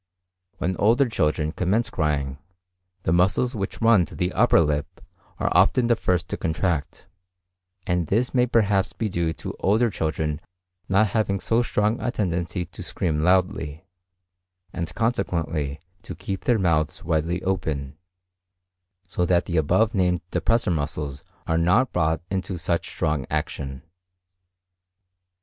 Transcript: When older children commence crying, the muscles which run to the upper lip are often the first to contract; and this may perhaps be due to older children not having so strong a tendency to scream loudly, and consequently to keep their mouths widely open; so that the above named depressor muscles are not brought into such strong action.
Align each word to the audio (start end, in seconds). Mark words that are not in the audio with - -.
When 0.57 0.75
older 0.77 1.07
children 1.07 1.51
commence 1.51 1.91
crying, 1.91 2.39
the 3.03 3.13
muscles 3.13 3.53
which 3.53 3.83
run 3.83 4.03
to 4.07 4.15
the 4.15 4.33
upper 4.33 4.59
lip 4.59 4.99
are 5.37 5.51
often 5.51 5.85
the 5.85 5.95
first 5.95 6.27
to 6.29 6.37
contract; 6.37 7.05
and 7.85 8.07
this 8.07 8.33
may 8.33 8.47
perhaps 8.47 8.93
be 8.93 9.09
due 9.09 9.31
to 9.33 9.55
older 9.59 9.91
children 9.91 10.41
not 10.89 11.09
having 11.09 11.39
so 11.39 11.61
strong 11.61 12.01
a 12.01 12.09
tendency 12.09 12.65
to 12.65 12.81
scream 12.81 13.21
loudly, 13.21 13.85
and 14.73 14.91
consequently 14.95 15.79
to 16.01 16.15
keep 16.15 16.45
their 16.45 16.57
mouths 16.57 17.03
widely 17.03 17.43
open; 17.43 17.95
so 19.05 19.23
that 19.23 19.45
the 19.45 19.57
above 19.57 19.93
named 19.93 20.21
depressor 20.31 20.73
muscles 20.73 21.23
are 21.45 21.59
not 21.59 21.93
brought 21.93 22.23
into 22.31 22.57
such 22.57 22.89
strong 22.89 23.27
action. 23.29 23.83